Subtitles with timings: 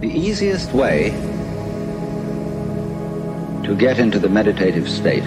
[0.00, 1.10] The easiest way
[3.64, 5.24] to get into the meditative state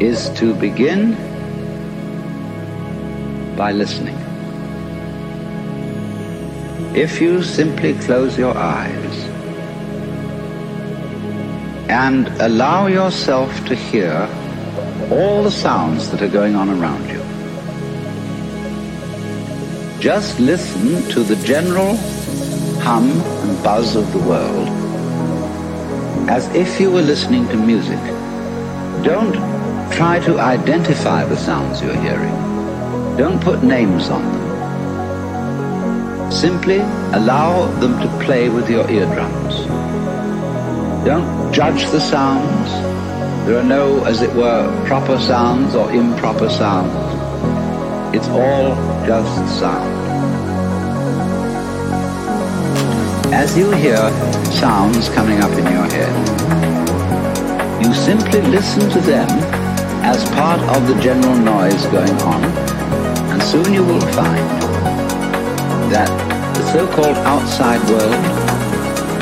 [0.00, 1.16] is to begin
[3.56, 4.14] by listening.
[6.94, 9.14] If you simply close your eyes
[11.90, 14.14] and allow yourself to hear
[15.10, 17.17] all the sounds that are going on around you,
[20.00, 21.96] just listen to the general
[22.80, 24.68] hum and buzz of the world
[26.28, 27.98] as if you were listening to music.
[29.02, 29.32] Don't
[29.90, 32.34] try to identify the sounds you're hearing.
[33.16, 34.48] Don't put names on them.
[36.30, 36.78] Simply
[37.18, 39.66] allow them to play with your eardrums.
[41.04, 42.70] Don't judge the sounds.
[43.46, 47.07] There are no, as it were, proper sounds or improper sounds.
[48.18, 48.74] It's all
[49.06, 49.86] just sound.
[53.32, 54.10] As you hear
[54.50, 56.12] sounds coming up in your head,
[57.80, 59.28] you simply listen to them
[60.02, 62.42] as part of the general noise going on,
[63.30, 64.48] and soon you will find
[65.94, 66.10] that
[66.56, 68.14] the so-called outside world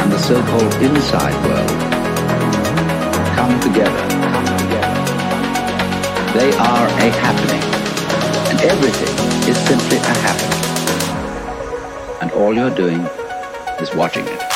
[0.01, 1.69] and the so-called inside world
[3.37, 4.07] come together.
[6.33, 7.76] They are a happening,
[8.69, 10.63] everything is simply a happening.
[12.21, 13.01] And all you're doing
[13.81, 14.56] is watching it.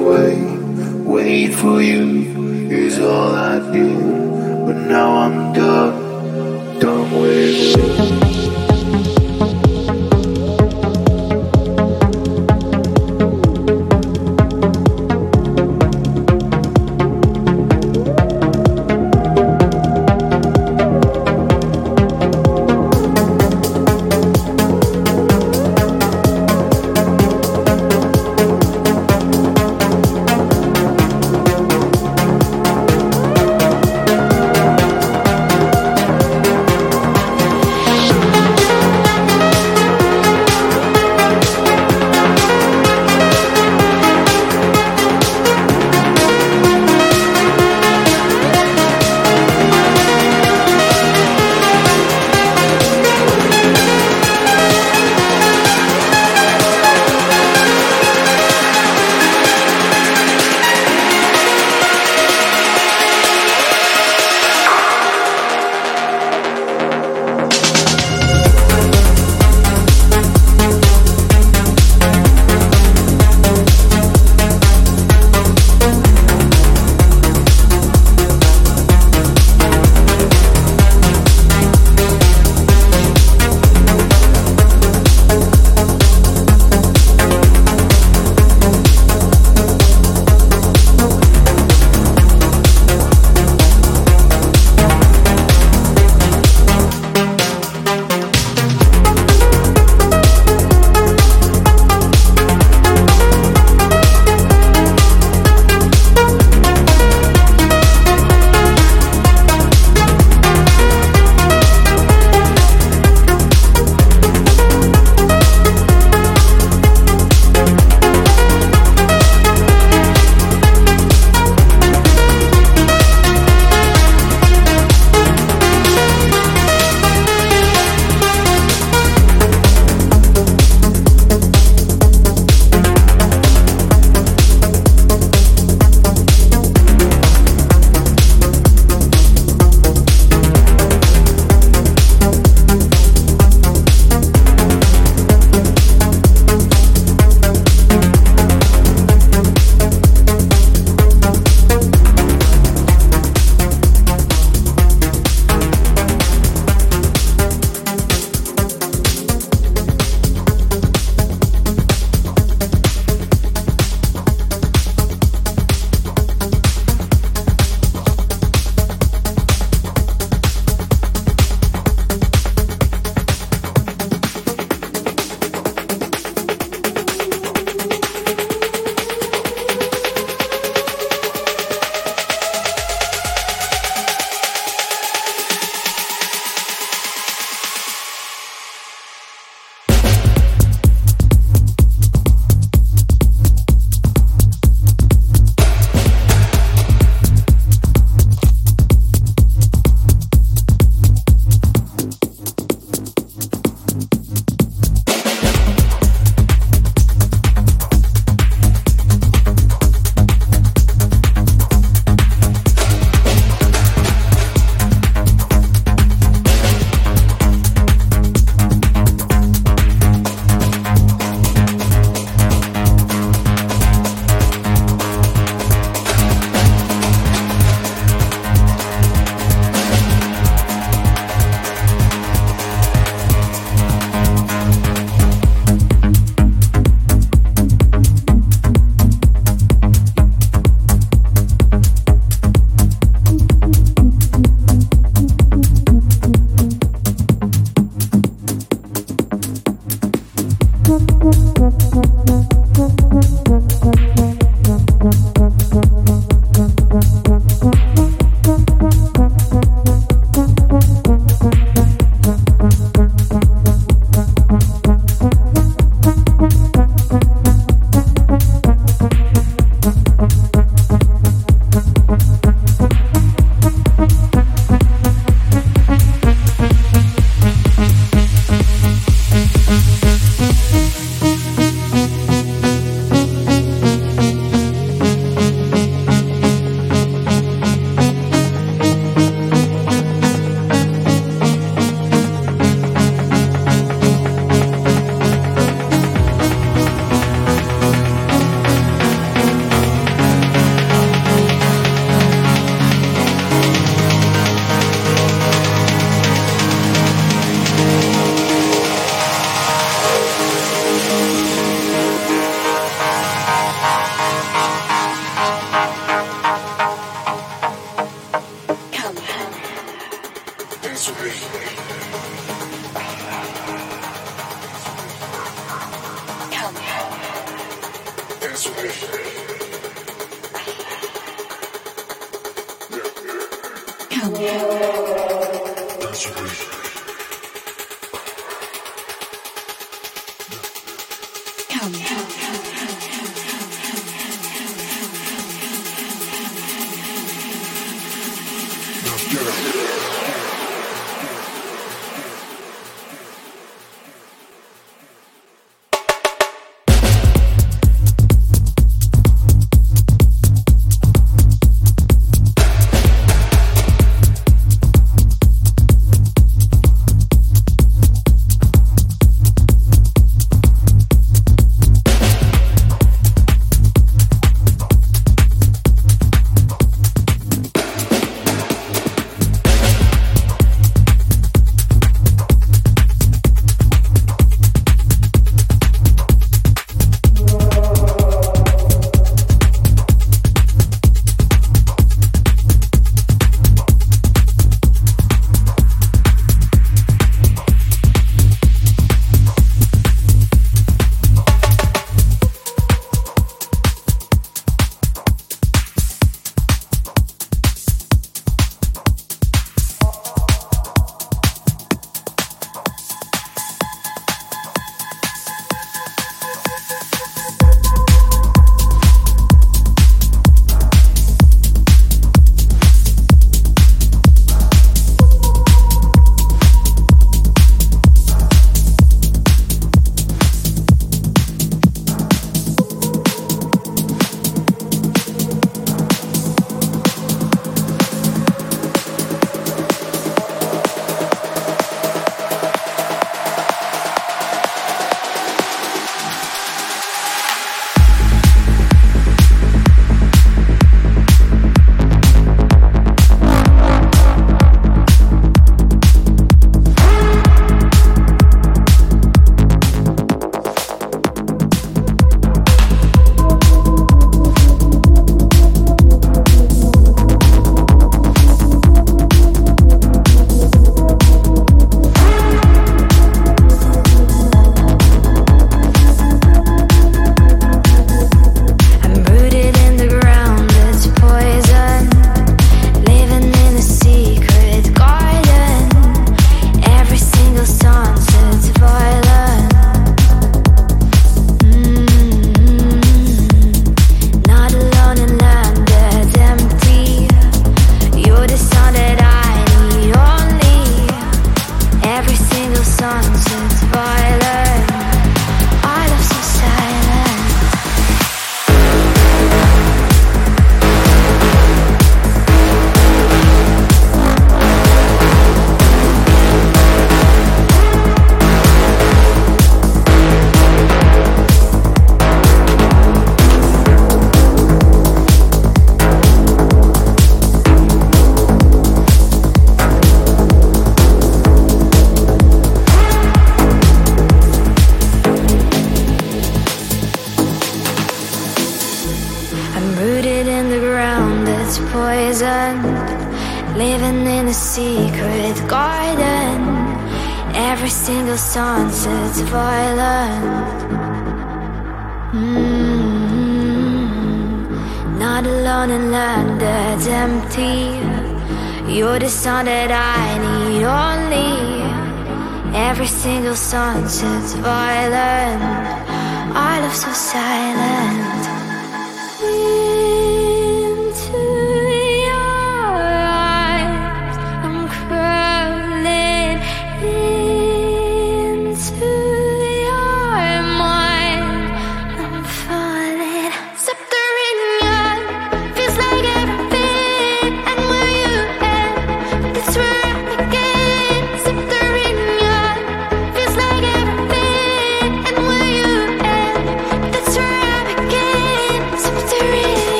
[0.00, 0.34] away.
[1.14, 3.88] Wait for you is all I do.
[4.66, 8.29] But now I'm done, done with it.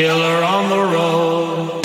[0.00, 1.84] Killer on the road.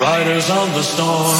[0.00, 1.31] Riders on the storm.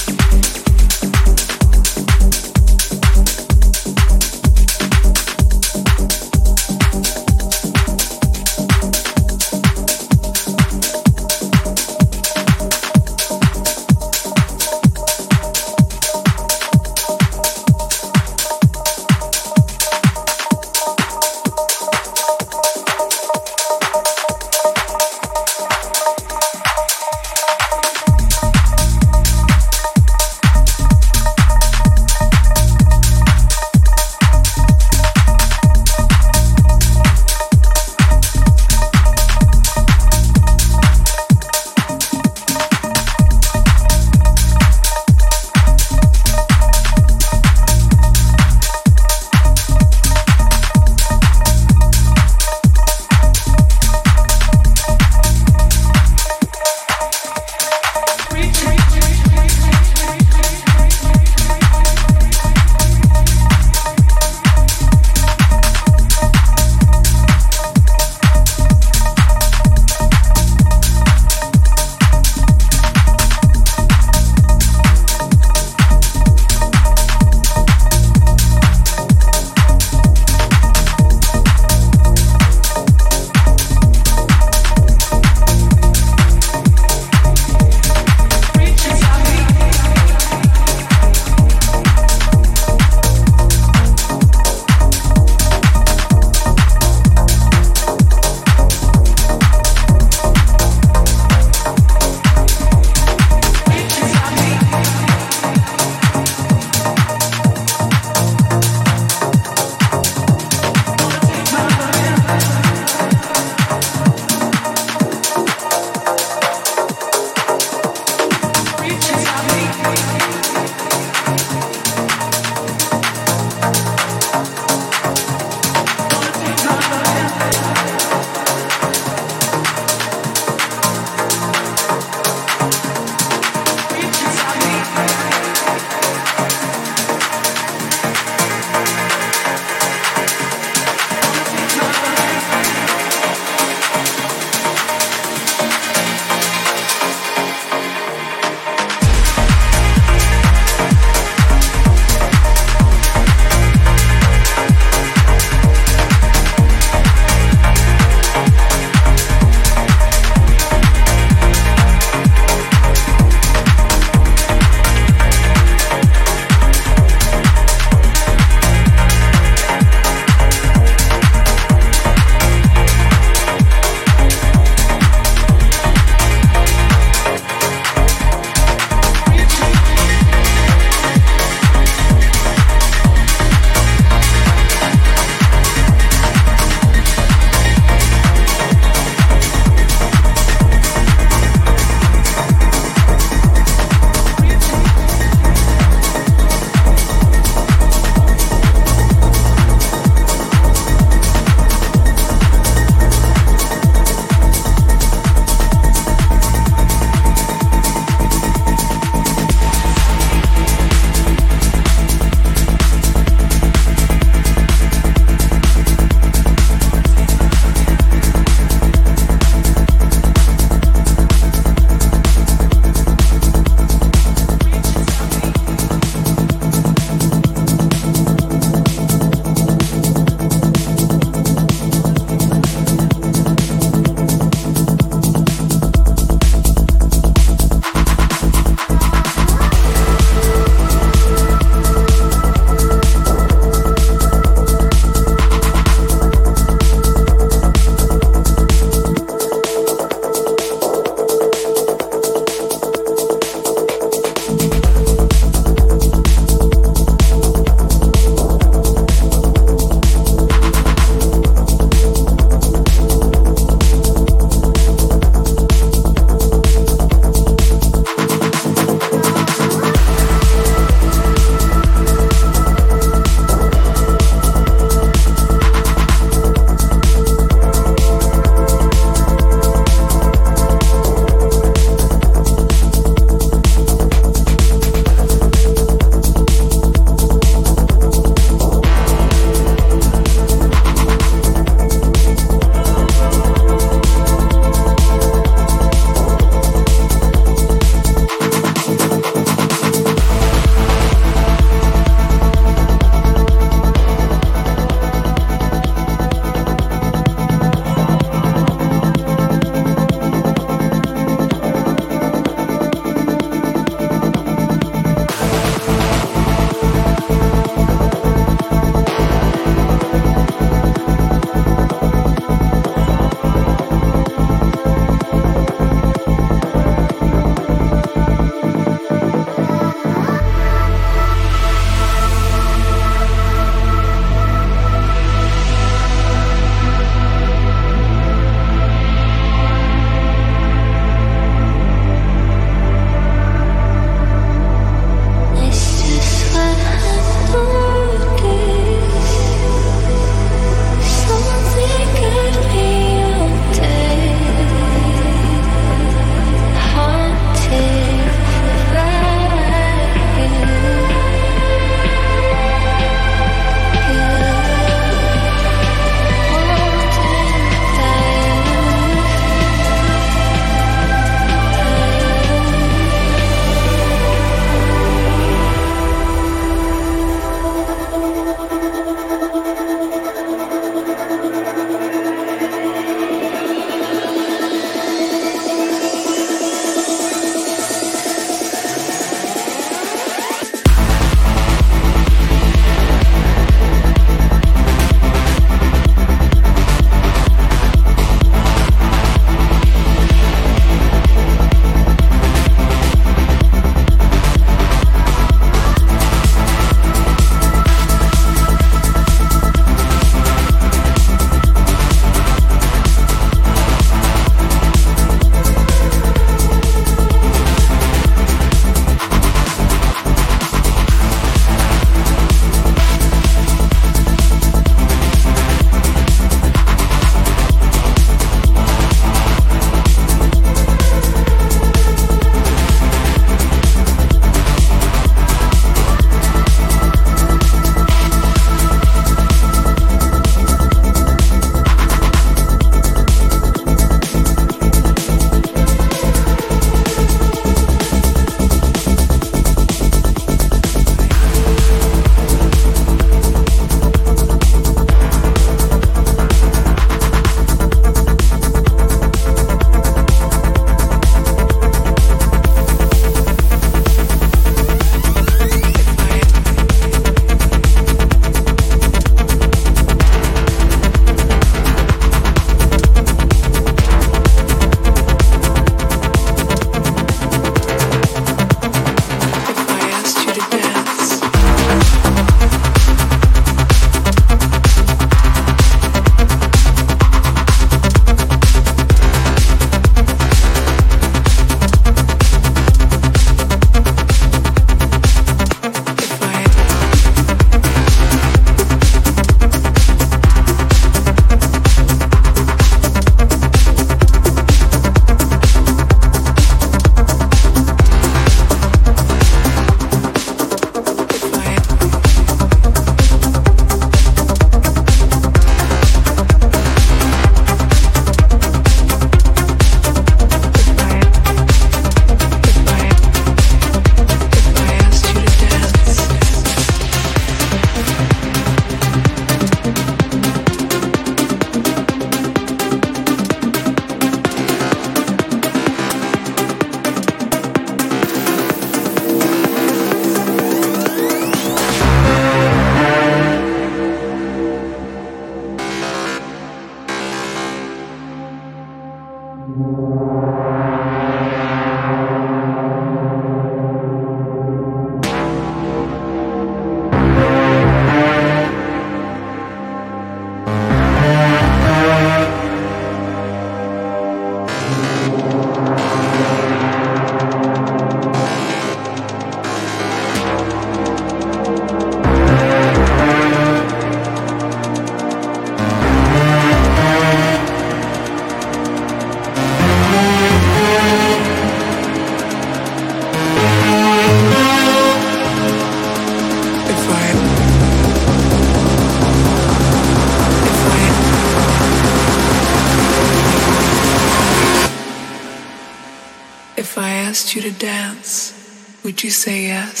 [599.23, 600.00] You say yes?